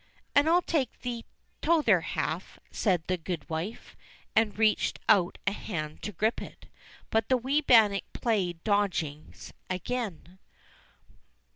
"And 0.33 0.49
I'll 0.49 0.63
take 0.63 1.01
the 1.01 1.23
tother 1.61 2.01
half," 2.01 2.57
says 2.71 3.01
the 3.05 3.17
goodwife, 3.19 3.95
and 4.35 4.57
reached 4.57 4.97
out 5.07 5.37
a 5.45 5.51
hand 5.51 6.01
to 6.01 6.11
grip 6.11 6.41
it. 6.41 6.65
But 7.11 7.29
the 7.29 7.37
wee 7.37 7.61
bannock 7.61 8.05
played 8.11 8.63
dodgings 8.63 9.53
again. 9.69 10.39